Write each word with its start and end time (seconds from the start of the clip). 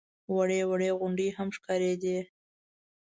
وړې 0.35 0.61
وړې 0.69 0.89
غونډۍ 0.99 1.29
هم 1.37 1.47
ښکارېدې. 1.57 2.17